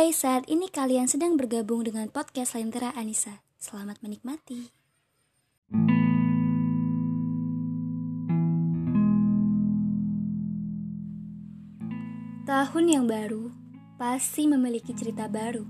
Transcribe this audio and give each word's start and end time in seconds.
Hai, 0.00 0.16
saat 0.16 0.48
ini 0.48 0.72
kalian 0.72 1.12
sedang 1.12 1.36
bergabung 1.36 1.84
dengan 1.84 2.08
podcast 2.08 2.56
Lentera 2.56 2.88
Anissa. 2.96 3.44
Selamat 3.60 4.00
menikmati. 4.00 4.72
Tahun 12.48 12.84
yang 12.88 13.04
baru 13.04 13.52
pasti 14.00 14.48
memiliki 14.48 14.96
cerita 14.96 15.28
baru. 15.28 15.68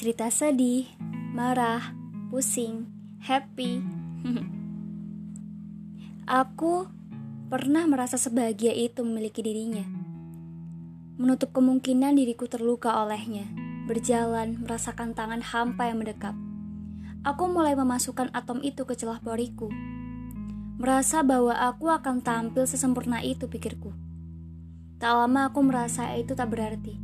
Cerita 0.00 0.32
sedih, 0.32 0.88
marah, 1.36 1.92
pusing, 2.32 2.88
happy. 3.20 3.84
Aku 6.40 6.88
pernah 7.52 7.84
merasa 7.84 8.16
sebahagia 8.16 8.72
itu 8.72 9.04
memiliki 9.04 9.44
dirinya. 9.44 10.03
Menutup 11.14 11.54
kemungkinan 11.54 12.18
diriku 12.18 12.50
terluka 12.50 12.90
olehnya, 13.02 13.46
berjalan 13.86 14.58
merasakan 14.58 15.14
tangan 15.14 15.38
hampa 15.40 15.86
yang 15.86 16.02
mendekap. 16.02 16.34
Aku 17.22 17.46
mulai 17.46 17.78
memasukkan 17.78 18.34
atom 18.34 18.58
itu 18.60 18.82
ke 18.82 18.98
celah 18.98 19.22
poriku. 19.22 19.70
Merasa 20.82 21.22
bahwa 21.22 21.54
aku 21.54 21.88
akan 21.88 22.20
tampil 22.20 22.66
sesempurna 22.66 23.22
itu 23.22 23.46
pikirku. 23.46 23.94
Tak 24.98 25.12
lama 25.14 25.54
aku 25.54 25.62
merasa 25.62 26.10
itu 26.18 26.34
tak 26.34 26.50
berarti. 26.50 26.98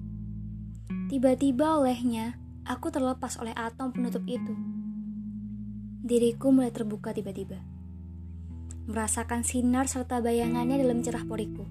Tiba-tiba 1.06 1.78
olehnya, 1.78 2.34
aku 2.66 2.90
terlepas 2.90 3.38
oleh 3.38 3.54
atom 3.54 3.94
penutup 3.94 4.26
itu. 4.26 4.52
Diriku 6.02 6.50
mulai 6.50 6.74
terbuka 6.74 7.14
tiba-tiba 7.14 7.70
merasakan 8.90 9.46
sinar 9.46 9.86
serta 9.86 10.18
bayangannya 10.18 10.82
dalam 10.82 10.98
cerah 10.98 11.22
poriku. 11.22 11.62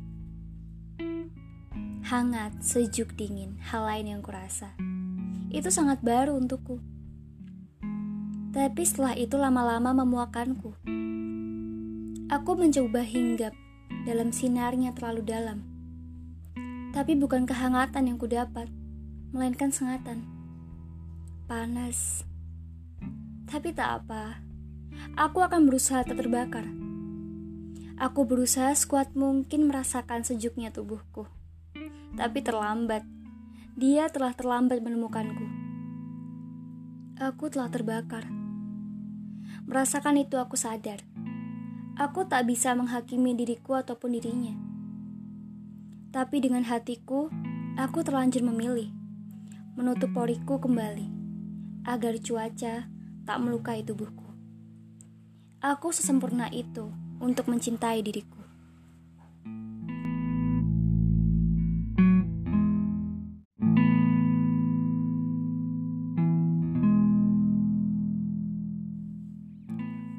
Hangat, 2.10 2.66
sejuk, 2.66 3.14
dingin, 3.14 3.62
hal 3.70 3.86
lain 3.86 4.18
yang 4.18 4.22
kurasa. 4.26 4.74
Itu 5.54 5.70
sangat 5.70 6.02
baru 6.02 6.42
untukku. 6.42 6.82
Tapi 8.50 8.82
setelah 8.82 9.14
itu 9.14 9.38
lama-lama 9.38 9.94
memuakanku. 10.02 10.74
Aku 12.34 12.52
mencoba 12.58 13.06
hinggap 13.06 13.54
dalam 14.10 14.34
sinarnya 14.34 14.90
terlalu 14.98 15.22
dalam. 15.22 15.62
Tapi 16.98 17.14
bukan 17.14 17.46
kehangatan 17.46 18.10
yang 18.10 18.18
kudapat, 18.18 18.66
melainkan 19.30 19.70
sengatan. 19.70 20.26
Panas. 21.46 22.26
Tapi 23.46 23.70
tak 23.70 24.02
apa. 24.02 24.42
Aku 25.14 25.46
akan 25.46 25.70
berusaha 25.70 26.02
tak 26.02 26.18
terbakar. 26.18 26.66
Aku 28.02 28.26
berusaha 28.26 28.74
sekuat 28.74 29.14
mungkin 29.14 29.70
merasakan 29.70 30.26
sejuknya 30.26 30.74
tubuhku. 30.74 31.30
Tapi 32.16 32.40
terlambat. 32.42 33.04
Dia 33.78 34.10
telah 34.10 34.34
terlambat 34.34 34.82
menemukanku. 34.82 35.46
Aku 37.20 37.52
telah 37.52 37.68
terbakar. 37.68 38.26
Merasakan 39.68 40.18
itu 40.24 40.40
aku 40.40 40.56
sadar. 40.56 41.04
Aku 42.00 42.24
tak 42.26 42.48
bisa 42.48 42.72
menghakimi 42.74 43.36
diriku 43.36 43.76
ataupun 43.76 44.16
dirinya. 44.16 44.56
Tapi 46.10 46.40
dengan 46.42 46.64
hatiku, 46.66 47.28
aku 47.76 48.02
terlanjur 48.02 48.42
memilih 48.42 48.90
menutup 49.80 50.12
poriku 50.12 50.60
kembali 50.60 51.08
agar 51.88 52.20
cuaca 52.20 52.92
tak 53.24 53.38
melukai 53.40 53.80
tubuhku. 53.86 54.28
Aku 55.64 55.96
sesempurna 55.96 56.52
itu 56.52 56.92
untuk 57.20 57.48
mencintai 57.48 58.04
diriku. 58.04 58.39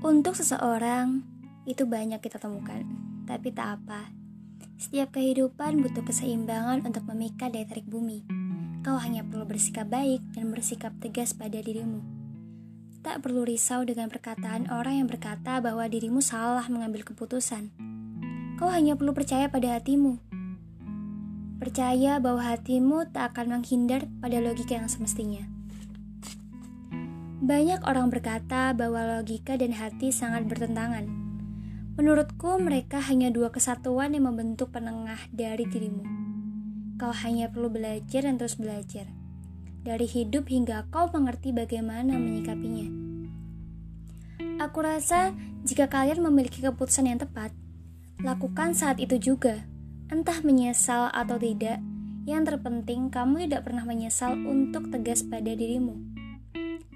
Untuk 0.01 0.33
seseorang, 0.33 1.21
itu 1.69 1.85
banyak 1.85 2.25
kita 2.25 2.41
temukan, 2.41 2.81
tapi 3.29 3.53
tak 3.53 3.77
apa. 3.77 4.09
Setiap 4.81 5.13
kehidupan 5.21 5.85
butuh 5.85 6.01
keseimbangan 6.01 6.89
untuk 6.89 7.05
memikat 7.05 7.53
daya 7.53 7.69
tarik 7.69 7.85
bumi. 7.85 8.25
Kau 8.81 8.97
hanya 8.97 9.21
perlu 9.21 9.45
bersikap 9.45 9.93
baik 9.93 10.25
dan 10.33 10.57
bersikap 10.57 10.97
tegas 11.05 11.37
pada 11.37 11.61
dirimu. 11.61 12.01
Tak 13.05 13.21
perlu 13.21 13.45
risau 13.45 13.85
dengan 13.85 14.09
perkataan 14.09 14.73
orang 14.73 15.05
yang 15.05 15.09
berkata 15.13 15.61
bahwa 15.61 15.85
dirimu 15.85 16.25
salah 16.25 16.65
mengambil 16.73 17.05
keputusan. 17.05 17.69
Kau 18.57 18.73
hanya 18.73 18.97
perlu 18.97 19.13
percaya 19.13 19.53
pada 19.53 19.77
hatimu. 19.77 20.17
Percaya 21.61 22.17
bahwa 22.25 22.41
hatimu 22.41 23.13
tak 23.13 23.37
akan 23.37 23.61
menghindar 23.61 24.09
pada 24.25 24.41
logika 24.41 24.81
yang 24.81 24.89
semestinya. 24.89 25.60
Banyak 27.41 27.89
orang 27.89 28.13
berkata 28.13 28.77
bahwa 28.77 29.17
logika 29.17 29.57
dan 29.57 29.73
hati 29.73 30.13
sangat 30.13 30.45
bertentangan. 30.45 31.09
Menurutku, 31.97 32.61
mereka 32.61 33.01
hanya 33.01 33.33
dua 33.33 33.49
kesatuan 33.49 34.13
yang 34.13 34.29
membentuk 34.29 34.69
penengah 34.77 35.19
dari 35.33 35.65
dirimu. 35.65 36.05
Kau 37.01 37.17
hanya 37.25 37.49
perlu 37.49 37.73
belajar 37.73 38.29
dan 38.29 38.37
terus 38.37 38.61
belajar 38.61 39.09
dari 39.81 40.05
hidup 40.05 40.53
hingga 40.53 40.85
kau 40.93 41.09
mengerti 41.09 41.57
bagaimana 41.57 42.21
menyikapinya. 42.21 42.89
Aku 44.61 44.85
rasa 44.85 45.33
jika 45.65 45.89
kalian 45.89 46.21
memiliki 46.21 46.61
keputusan 46.61 47.09
yang 47.09 47.17
tepat, 47.17 47.57
lakukan 48.21 48.77
saat 48.77 49.01
itu 49.01 49.17
juga. 49.17 49.65
Entah 50.13 50.45
menyesal 50.45 51.09
atau 51.09 51.41
tidak, 51.41 51.81
yang 52.29 52.45
terpenting 52.45 53.09
kamu 53.09 53.49
tidak 53.49 53.65
pernah 53.65 53.89
menyesal 53.89 54.37
untuk 54.37 54.93
tegas 54.93 55.25
pada 55.25 55.57
dirimu. 55.57 56.20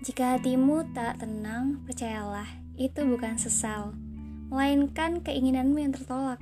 Jika 0.05 0.37
hatimu 0.37 0.93
tak 0.93 1.25
tenang, 1.25 1.81
percayalah, 1.89 2.45
itu 2.77 3.09
bukan 3.09 3.41
sesal, 3.41 3.97
melainkan 4.53 5.25
keinginanmu 5.25 5.81
yang 5.81 5.97
tertolak. 5.97 6.37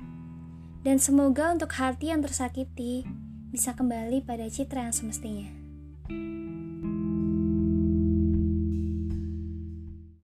Dan 0.83 0.99
semoga 0.99 1.55
untuk 1.55 1.71
hati 1.71 2.11
yang 2.11 2.19
tersakiti 2.19 3.07
bisa 3.55 3.71
kembali 3.71 4.19
pada 4.27 4.43
citra 4.51 4.91
yang 4.91 4.91
semestinya. 4.91 5.47